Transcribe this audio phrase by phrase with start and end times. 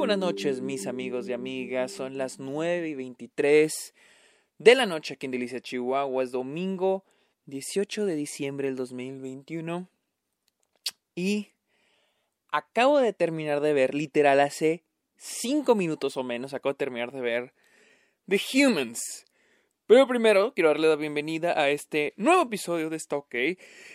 [0.00, 1.92] buenas noches, mis amigos y amigas.
[1.92, 3.94] Son las 9 y 23
[4.56, 6.22] de la noche aquí en Delicia, Chihuahua.
[6.22, 7.04] Es domingo
[7.44, 9.88] 18 de diciembre del 2021.
[11.14, 11.48] Y
[12.50, 14.84] acabo de terminar de ver, literal, hace
[15.18, 17.52] 5 minutos o menos, acabo de terminar de ver
[18.26, 19.26] The Humans.
[19.90, 23.26] Pero primero quiero darle la bienvenida a este nuevo episodio de Stock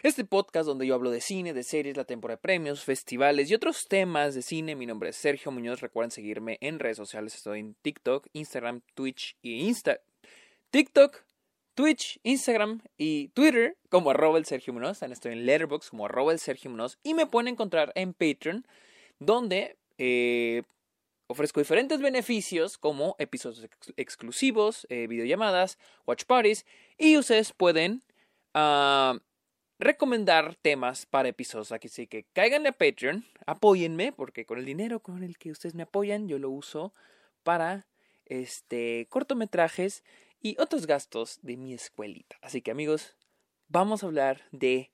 [0.03, 3.55] este podcast donde yo hablo de cine, de series, la temporada de premios, festivales y
[3.55, 4.75] otros temas de cine.
[4.75, 5.79] Mi nombre es Sergio Muñoz.
[5.79, 7.33] Recuerden seguirme en redes sociales.
[7.35, 10.01] Estoy en TikTok, Instagram, Twitch y Insta.
[10.69, 11.23] TikTok,
[11.75, 14.99] Twitch, Instagram y Twitter como arroba el Sergio Muñoz.
[14.99, 16.99] También estoy en Letterboxd como arroba el Sergio Muñoz.
[17.03, 18.67] Y me pueden encontrar en Patreon
[19.19, 20.63] donde eh,
[21.27, 26.65] Ofrezco diferentes beneficios como episodios exclusivos, eh, videollamadas, watch parties
[26.97, 28.03] y ustedes pueden
[28.53, 29.17] ah,
[29.79, 31.71] recomendar temas para episodios.
[31.71, 35.83] Así que cáiganle a Patreon, apóyenme porque con el dinero con el que ustedes me
[35.83, 36.93] apoyan yo lo uso
[37.43, 37.87] para
[38.25, 40.03] este cortometrajes
[40.41, 42.37] y otros gastos de mi escuelita.
[42.41, 43.15] Así que amigos,
[43.67, 44.91] vamos a hablar de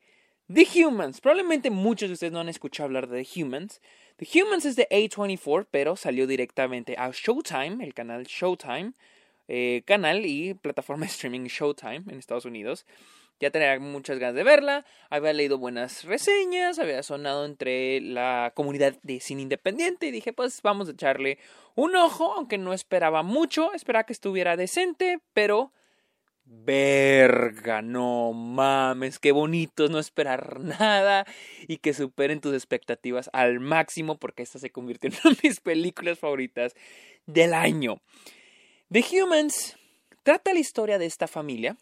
[0.53, 1.21] The Humans.
[1.21, 3.79] Probablemente muchos de ustedes no han escuchado hablar de The Humans.
[4.17, 8.93] The Humans es de A24, pero salió directamente a Showtime, el canal Showtime,
[9.47, 12.85] eh, canal y plataforma de streaming Showtime en Estados Unidos.
[13.39, 18.95] Ya tenía muchas ganas de verla, había leído buenas reseñas, había sonado entre la comunidad
[19.03, 21.39] de cine independiente y dije, pues vamos a echarle
[21.75, 25.71] un ojo, aunque no esperaba mucho, esperaba que estuviera decente, pero
[26.45, 31.25] Verga, no mames, qué bonito no esperar nada
[31.67, 35.59] y que superen tus expectativas al máximo porque esta se convirtió en una de mis
[35.59, 36.75] películas favoritas
[37.25, 38.01] del año.
[38.91, 39.77] The Humans
[40.23, 41.77] trata la historia de esta familia.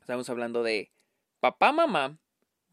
[0.00, 0.90] Estamos hablando de
[1.40, 2.18] papá, mamá,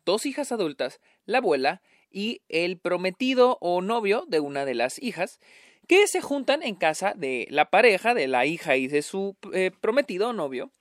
[0.06, 5.40] dos hijas adultas, la abuela y el prometido o novio de una de las hijas
[5.88, 9.72] que se juntan en casa de la pareja, de la hija y de su eh,
[9.82, 10.72] prometido o novio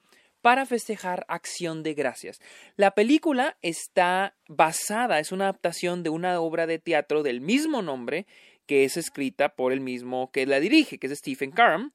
[0.47, 2.41] para festejar Acción de Gracias.
[2.77, 8.27] La película está basada, es una adaptación de una obra de teatro del mismo nombre
[8.65, 11.91] que es escrita por el mismo que la dirige, que es Stephen Karam.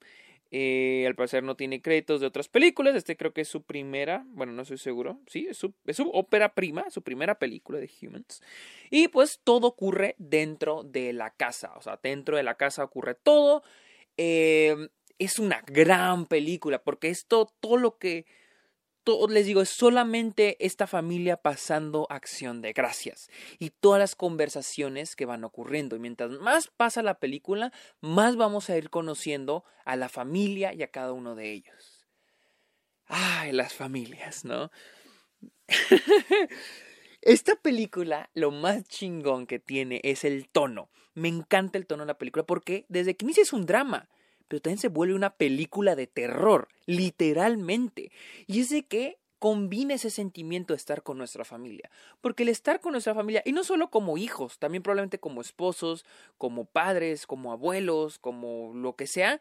[0.52, 2.94] Eh, al parecer no tiene créditos de otras películas.
[2.94, 5.22] Este creo que es su primera, bueno, no estoy seguro.
[5.28, 5.74] Sí, es su,
[6.12, 8.44] ópera prima, su primera película de Humans.
[8.90, 11.72] Y pues todo ocurre dentro de la casa.
[11.78, 13.64] O sea, dentro de la casa ocurre todo.
[14.18, 14.90] Eh,
[15.20, 18.26] es una gran película porque esto, todo lo que
[19.30, 23.30] les digo, es solamente esta familia pasando acción de gracias
[23.60, 25.96] y todas las conversaciones que van ocurriendo.
[25.96, 30.84] Y mientras más pasa la película, más vamos a ir conociendo a la familia y
[30.84, 32.08] a cada uno de ellos.
[33.06, 34.72] Ay, las familias, ¿no?
[37.22, 40.90] Esta película, lo más chingón que tiene es el tono.
[41.14, 44.10] Me encanta el tono de la película porque desde que inicia es un drama
[44.52, 48.12] pero también se vuelve una película de terror, literalmente.
[48.48, 51.90] Y es de que combina ese sentimiento de estar con nuestra familia.
[52.20, 56.04] Porque el estar con nuestra familia, y no solo como hijos, también probablemente como esposos,
[56.38, 59.40] como padres, como abuelos, como lo que sea,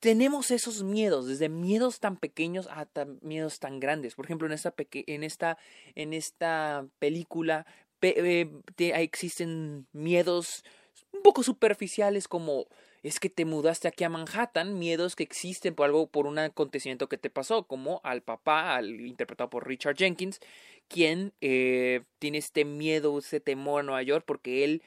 [0.00, 4.16] tenemos esos miedos, desde miedos tan pequeños hasta miedos tan grandes.
[4.16, 5.56] Por ejemplo, en esta, en esta,
[5.94, 7.64] en esta película
[8.02, 10.64] eh, existen miedos
[11.12, 12.66] un poco superficiales como
[13.02, 17.08] es que te mudaste aquí a Manhattan, miedos que existen por algo, por un acontecimiento
[17.08, 20.40] que te pasó, como al papá, al interpretado por Richard Jenkins,
[20.88, 24.82] quien eh, tiene este miedo, este temor a Nueva York, porque él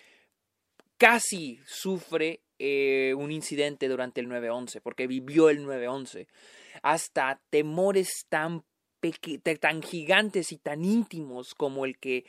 [0.97, 6.27] casi sufre eh, un incidente durante el 9-11, porque vivió el 9-11.
[6.83, 8.63] Hasta temores tan,
[9.59, 12.25] tan gigantes y tan íntimos como el que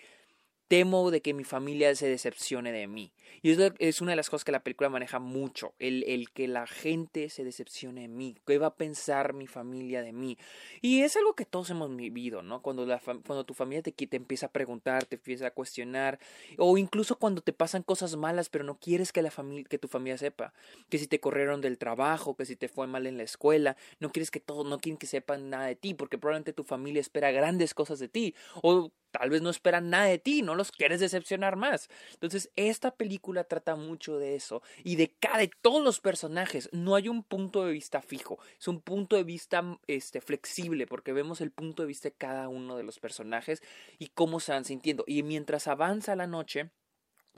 [0.75, 3.13] temo de que mi familia se decepcione de mí.
[3.43, 6.49] Y eso es una de las cosas que la película maneja mucho, el, el, que
[6.49, 10.37] la gente se decepcione de mí, qué va a pensar mi familia de mí.
[10.81, 12.61] Y es algo que todos hemos vivido, ¿no?
[12.61, 16.19] Cuando, la cuando tu familia te, te empieza a preguntar, te empieza a cuestionar,
[16.59, 19.87] o incluso cuando te pasan cosas malas, pero no quieres que, la familia, que tu
[19.87, 20.55] familia sepa,
[20.89, 24.11] que si te corrieron del trabajo, que si te fue mal en la escuela, no
[24.11, 27.31] quieres que todos, no quieren que sepan nada de ti, porque probablemente tu familia espera
[27.31, 30.99] grandes cosas de ti, o tal vez no esperan nada de ti, no los quieres
[30.99, 31.89] decepcionar más.
[32.15, 36.69] Entonces, esta película trata mucho de eso y de cada de todos los personajes.
[36.73, 41.13] No hay un punto de vista fijo, es un punto de vista este, flexible porque
[41.13, 43.63] vemos el punto de vista de cada uno de los personajes
[44.01, 45.05] y cómo se van sintiendo.
[45.07, 46.71] Y mientras avanza la noche,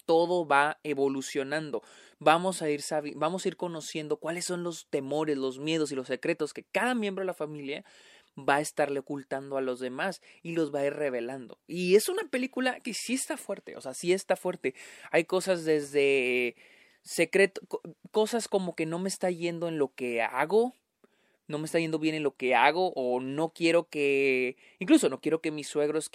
[0.06, 1.82] todo va evolucionando.
[2.18, 2.82] Vamos a ir
[3.16, 6.94] vamos a ir conociendo cuáles son los temores, los miedos y los secretos que cada
[6.94, 7.84] miembro de la familia
[8.36, 11.58] va a estarle ocultando a los demás y los va a ir revelando.
[11.66, 14.74] Y es una película que sí está fuerte, o sea, sí está fuerte.
[15.10, 16.54] Hay cosas desde
[17.02, 17.60] secreto,
[18.10, 20.74] cosas como que no me está yendo en lo que hago,
[21.48, 25.20] no me está yendo bien en lo que hago o no quiero que, incluso no
[25.20, 26.10] quiero que mis suegros,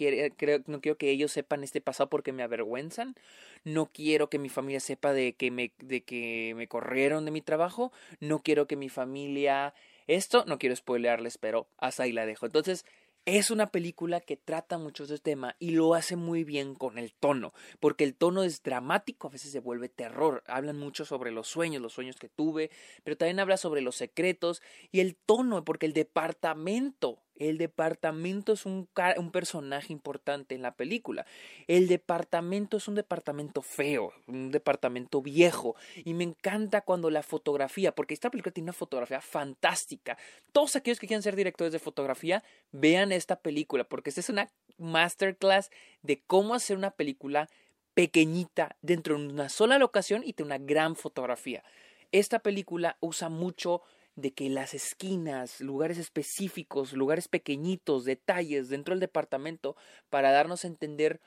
[0.68, 3.16] no quiero que ellos sepan este pasado porque me avergüenzan,
[3.64, 7.42] no quiero que mi familia sepa de que me, de que me corrieron de mi
[7.42, 9.74] trabajo, no quiero que mi familia,
[10.16, 12.46] esto, no quiero spoilearles, pero hasta ahí la dejo.
[12.46, 12.86] Entonces,
[13.26, 16.98] es una película que trata mucho de este tema y lo hace muy bien con
[16.98, 20.44] el tono, porque el tono es dramático, a veces se vuelve terror.
[20.48, 22.72] Hablan mucho sobre los sueños, los sueños que tuve,
[23.04, 28.66] pero también habla sobre los secretos y el tono, porque el departamento el departamento es
[28.66, 28.88] un,
[29.18, 31.26] un, personaje importante en la película.
[31.68, 35.76] El departamento es un departamento feo, un departamento viejo.
[36.06, 40.18] Y me encanta cuando la fotografía, porque esta película tiene una fotografía fantástica.
[40.52, 44.52] Todos aquellos que quieran ser directores de fotografía, vean esta película, porque esta es una
[44.78, 47.50] masterclass de cómo hacer una película
[47.94, 51.64] pequeñita dentro de una sola locación y de una gran fotografía.
[52.12, 53.82] Esta película usa mucho
[54.16, 59.76] de que las esquinas, lugares específicos, lugares pequeñitos, detalles dentro del departamento
[60.10, 61.22] para darnos a entender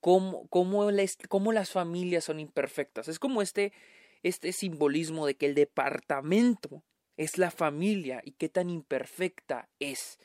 [0.00, 0.88] cómo, cómo,
[1.28, 3.08] cómo las familias son imperfectas.
[3.08, 3.72] Es como este,
[4.22, 6.82] este simbolismo de que el departamento
[7.16, 10.18] es la familia y qué tan imperfecta es.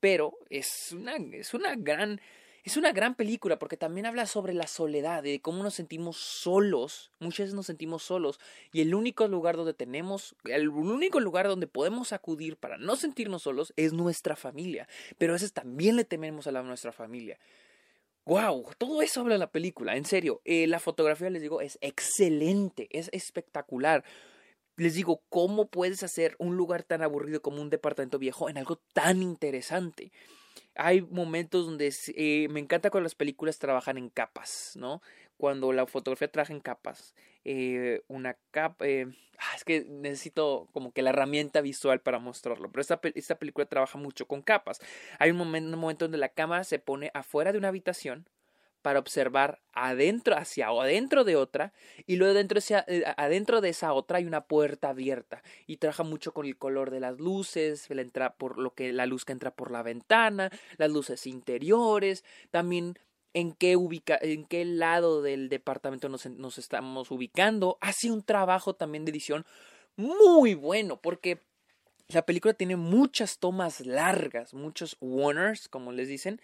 [0.00, 2.20] Pero es una, es una gran
[2.68, 7.10] es una gran película porque también habla sobre la soledad, de cómo nos sentimos solos.
[7.18, 8.38] Muchas veces nos sentimos solos
[8.72, 13.40] y el único lugar donde tenemos, el único lugar donde podemos acudir para no sentirnos
[13.40, 14.86] solos es nuestra familia.
[15.16, 17.38] Pero a veces también le tememos a la, nuestra familia.
[18.26, 18.66] ¡Wow!
[18.76, 20.42] Todo eso habla la película, en serio.
[20.44, 24.04] Eh, la fotografía, les digo, es excelente, es espectacular.
[24.76, 28.76] Les digo, ¿cómo puedes hacer un lugar tan aburrido como un departamento viejo en algo
[28.92, 30.12] tan interesante?
[30.74, 35.02] Hay momentos donde eh, me encanta cuando las películas trabajan en capas, ¿no?
[35.36, 37.14] Cuando la fotografía trabaja en capas.
[37.44, 38.86] Eh, una capa...
[38.86, 39.06] Eh,
[39.38, 42.70] ah, es que necesito como que la herramienta visual para mostrarlo.
[42.70, 44.80] Pero esta, esta película trabaja mucho con capas.
[45.18, 48.28] Hay un momento, un momento donde la cámara se pone afuera de una habitación
[48.82, 51.72] para observar adentro, hacia adentro de otra,
[52.06, 56.32] y luego dentro eh, adentro de esa otra hay una puerta abierta, y trabaja mucho
[56.32, 59.50] con el color de las luces, la entra por lo que la luz que entra
[59.50, 62.98] por la ventana, las luces interiores, también
[63.34, 67.78] en qué ubica, en qué lado del departamento nos, nos estamos ubicando.
[67.80, 69.44] Hace un trabajo también de edición
[69.96, 71.40] muy bueno, porque
[72.08, 76.40] la película tiene muchas tomas largas, muchos warners, como les dicen,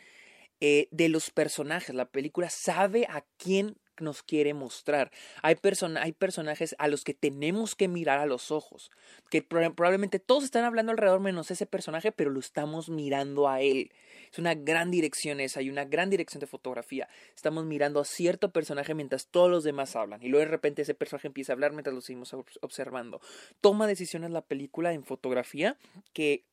[0.66, 1.94] eh, de los personajes.
[1.94, 5.10] La película sabe a quién nos quiere mostrar.
[5.42, 5.58] Hay,
[6.00, 8.90] hay personajes a los que tenemos que mirar a los ojos,
[9.28, 13.92] que probablemente todos están hablando alrededor menos ese personaje, pero lo estamos mirando a él.
[14.32, 17.10] Es una gran dirección esa, hay una gran dirección de fotografía.
[17.36, 20.94] Estamos mirando a cierto personaje mientras todos los demás hablan y luego de repente ese
[20.94, 23.20] personaje empieza a hablar mientras lo seguimos observando.
[23.60, 25.76] Toma decisiones la película en fotografía
[26.14, 26.46] que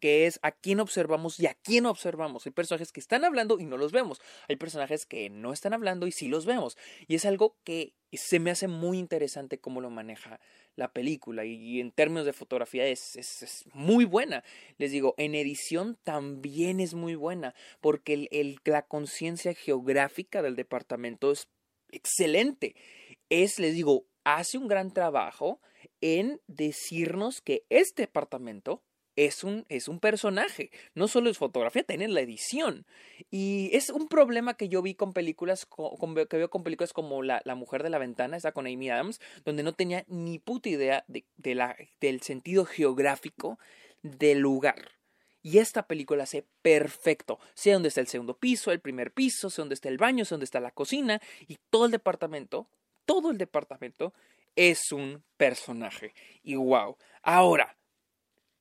[0.00, 2.46] que es a quién observamos y a quién observamos.
[2.46, 4.20] Hay personajes que están hablando y no los vemos.
[4.48, 6.76] Hay personajes que no están hablando y sí los vemos.
[7.06, 10.40] Y es algo que se me hace muy interesante cómo lo maneja
[10.74, 11.44] la película.
[11.44, 14.44] Y, en términos de fotografía es, es, muy buena.
[14.78, 17.54] Les digo, en edición también es muy buena.
[17.80, 21.48] Porque el, la conciencia geográfica del departamento es
[21.90, 22.76] excelente.
[23.28, 25.60] Es, les digo, hace un gran trabajo
[26.00, 28.82] en decirnos que este departamento
[29.16, 30.70] es un, es un personaje.
[30.94, 32.86] No solo es fotografía, tiene la edición.
[33.30, 37.40] Y es un problema que yo vi con películas, que veo con películas como la,
[37.44, 41.04] la, Mujer de la Ventana, esa con Amy Adams, donde no tenía ni puta idea
[41.08, 43.58] de, de la, del sentido geográfico
[44.02, 44.92] del lugar.
[45.42, 47.38] Y esta película hace perfecto.
[47.54, 50.34] Sé dónde está el segundo piso, el primer piso, sé dónde está el baño, sé
[50.34, 51.22] dónde está la cocina.
[51.46, 52.68] Y todo el departamento,
[53.04, 54.12] todo el departamento
[54.56, 56.14] es un personaje.
[56.42, 56.96] Y wow.
[57.22, 57.75] Ahora,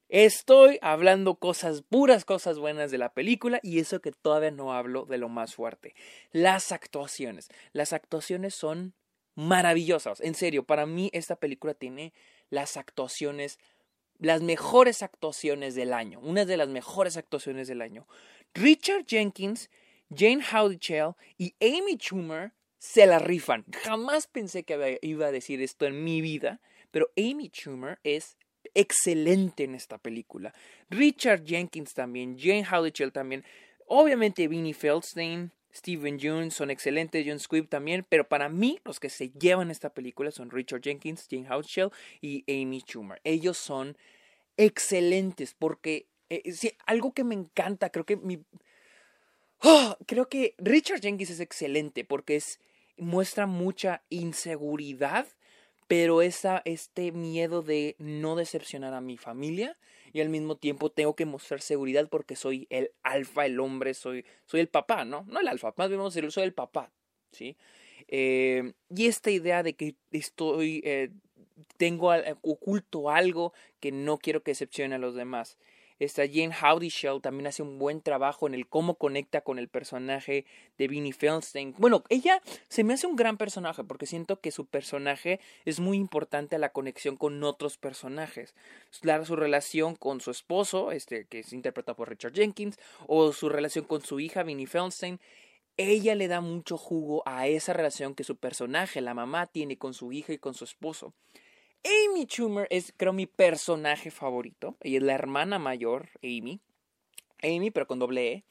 [0.07, 5.05] Estoy hablando cosas puras, cosas buenas de la película y eso que todavía no hablo
[5.05, 5.95] de lo más fuerte.
[6.31, 7.49] Las actuaciones.
[7.73, 8.93] Las actuaciones son
[9.33, 10.21] maravillosas.
[10.21, 12.13] En serio, para mí esta película tiene
[12.51, 13.57] las actuaciones,
[14.19, 16.19] las mejores actuaciones del año.
[16.19, 18.07] Una de las mejores actuaciones del año.
[18.53, 19.71] Richard Jenkins,
[20.15, 23.65] Jane Houdyshell y Amy Schumer se la rifan.
[23.83, 28.37] Jamás pensé que iba a decir esto en mi vida, pero Amy Schumer es
[28.75, 30.53] excelente en esta película.
[30.89, 33.43] Richard Jenkins también, Jane Houdyshell también,
[33.87, 39.09] obviamente Vinnie Feldstein, Steven Jones son excelentes, John Squibb también, pero para mí los que
[39.09, 41.91] se llevan esta película son Richard Jenkins, Jane Houdyshell
[42.21, 43.19] y Amy Schumer.
[43.23, 43.97] Ellos son
[44.55, 46.43] excelentes porque eh,
[46.85, 48.43] algo que me encanta, creo que mi
[49.61, 49.97] ¡Oh!
[50.05, 52.59] creo que Richard Jenkins es excelente porque es
[52.97, 55.27] muestra mucha inseguridad
[55.87, 59.77] pero esa, este miedo de no decepcionar a mi familia
[60.13, 64.25] y al mismo tiempo tengo que mostrar seguridad porque soy el alfa, el hombre, soy,
[64.45, 65.25] soy el papá, ¿no?
[65.27, 66.91] No el alfa, más bien vamos a soy el papá,
[67.31, 67.55] ¿sí?
[68.07, 71.11] Eh, y esta idea de que estoy, eh,
[71.77, 72.11] tengo
[72.41, 75.57] oculto algo que no quiero que decepcione a los demás.
[75.99, 79.69] Esta Jane Howdy Show también hace un buen trabajo en el cómo conecta con el
[79.69, 80.45] personaje
[80.77, 81.73] de Vinnie Feldstein.
[81.77, 85.97] Bueno, ella se me hace un gran personaje porque siento que su personaje es muy
[85.97, 88.53] importante a la conexión con otros personajes.
[89.23, 93.85] su relación con su esposo, este, que es interpretado por Richard Jenkins, o su relación
[93.85, 95.19] con su hija Vinnie Feldstein
[95.77, 99.93] ella le da mucho jugo a esa relación que su personaje, la mamá, tiene con
[99.93, 101.13] su hija y con su esposo.
[101.85, 104.75] Amy Schumer es, creo, mi personaje favorito.
[104.81, 106.59] Ella es la hermana mayor, Amy.
[107.43, 108.43] Amy, pero con doble E.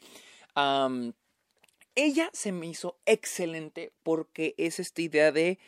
[1.97, 5.59] ella se me hizo excelente porque es esta idea de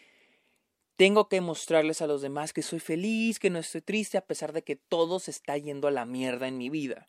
[0.97, 4.53] tengo que mostrarles a los demás que soy feliz, que no estoy triste, a pesar
[4.53, 7.09] de que todo se está yendo a la mierda en mi vida.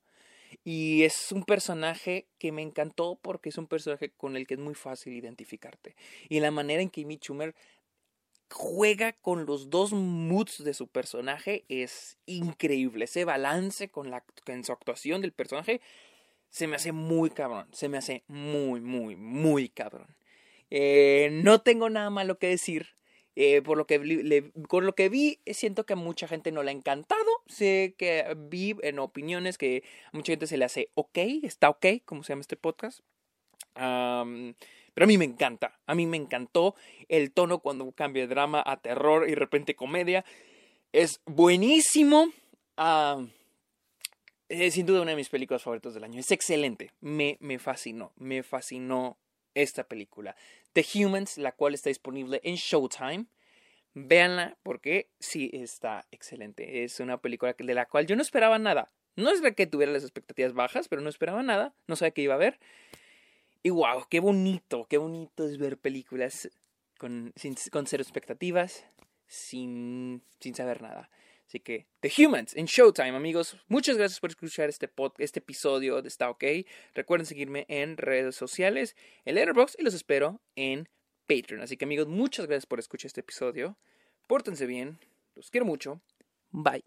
[0.64, 4.60] Y es un personaje que me encantó porque es un personaje con el que es
[4.60, 5.96] muy fácil identificarte.
[6.30, 7.56] Y la manera en que Amy Schumer
[8.50, 13.06] juega con los dos moods de su personaje es increíble.
[13.06, 15.82] Ese balance con, la, con su actuación del personaje
[16.50, 17.68] se me hace muy cabrón.
[17.72, 20.16] Se me hace muy, muy, muy cabrón.
[20.70, 22.88] Eh, no tengo nada malo que decir.
[23.40, 26.74] Eh, por, lo que lo que vi, siento que a mucha gente no le ha
[26.74, 27.22] encantado.
[27.46, 31.86] Sé que vi en opiniones que a mucha gente se le hace ok, está ok,
[32.04, 33.02] como se llama este podcast.
[34.98, 36.74] Pero a mí me encanta, a mí me encantó
[37.08, 40.26] el tono cuando cambia de drama a terror y de repente comedia.
[40.92, 42.32] Es buenísimo.
[44.50, 46.20] es sin duda una de mis películas favoritas del año.
[46.20, 46.94] Es excelente.
[47.00, 48.12] Me, me fascinó.
[48.16, 49.20] Me fascinó
[49.54, 50.36] esta película.
[50.74, 53.28] The Humans, la cual está disponible en Showtime.
[53.94, 56.84] Véanla porque sí está excelente.
[56.84, 58.92] Es una película de la cual yo no esperaba nada.
[59.16, 61.76] No es que tuviera las expectativas bajas, pero no esperaba nada.
[61.86, 62.58] No sabía qué iba a ver.
[63.68, 66.50] Y wow, qué bonito, qué bonito es ver películas
[66.98, 67.34] con,
[67.70, 68.86] con cero expectativas,
[69.28, 71.10] sin, sin saber nada.
[71.46, 73.58] Así que, The Humans en Showtime, amigos.
[73.68, 76.46] Muchas gracias por escuchar este, pod, este episodio de Está OK.
[76.96, 78.96] Recuerden seguirme en redes sociales,
[79.26, 80.88] en Letterboxd y los espero en
[81.28, 81.62] Patreon.
[81.62, 83.78] Así que, amigos, muchas gracias por escuchar este episodio.
[84.28, 84.98] Pórtense bien,
[85.36, 86.00] los quiero mucho.
[86.52, 86.86] Bye.